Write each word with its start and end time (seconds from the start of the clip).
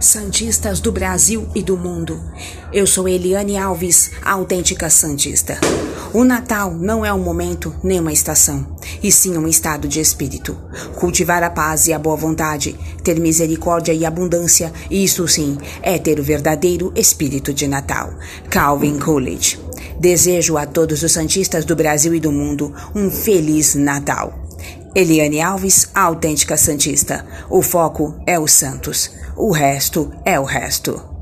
Santistas 0.00 0.80
do 0.80 0.92
Brasil 0.92 1.48
e 1.54 1.62
do 1.62 1.76
mundo. 1.76 2.18
Eu 2.72 2.86
sou 2.86 3.08
Eliane 3.08 3.58
Alves, 3.58 4.12
a 4.22 4.32
autêntica 4.32 4.88
Santista. 4.88 5.58
O 6.14 6.24
Natal 6.24 6.72
não 6.72 7.04
é 7.04 7.12
um 7.12 7.18
momento 7.18 7.74
nem 7.82 8.00
uma 8.00 8.12
estação, 8.12 8.66
e 9.02 9.12
sim 9.12 9.36
um 9.36 9.46
estado 9.46 9.86
de 9.86 10.00
espírito. 10.00 10.56
Cultivar 10.94 11.42
a 11.42 11.50
paz 11.50 11.88
e 11.88 11.92
a 11.92 11.98
boa 11.98 12.16
vontade, 12.16 12.78
ter 13.04 13.20
misericórdia 13.20 13.92
e 13.92 14.06
abundância, 14.06 14.72
isso 14.90 15.28
sim 15.28 15.58
é 15.82 15.98
ter 15.98 16.18
o 16.18 16.22
verdadeiro 16.22 16.90
espírito 16.96 17.52
de 17.52 17.68
Natal. 17.68 18.10
Calvin 18.48 18.98
Coolidge. 18.98 19.67
Desejo 19.98 20.56
a 20.56 20.64
todos 20.64 21.02
os 21.02 21.10
Santistas 21.10 21.64
do 21.64 21.74
Brasil 21.74 22.14
e 22.14 22.20
do 22.20 22.30
mundo 22.30 22.72
um 22.94 23.10
feliz 23.10 23.74
Natal. 23.74 24.32
Eliane 24.94 25.40
Alves, 25.40 25.88
a 25.94 26.02
autêntica 26.02 26.56
Santista. 26.56 27.26
O 27.50 27.62
foco 27.62 28.14
é 28.26 28.38
os 28.38 28.52
santos. 28.52 29.10
O 29.36 29.52
resto 29.52 30.12
é 30.24 30.38
o 30.38 30.44
resto. 30.44 31.17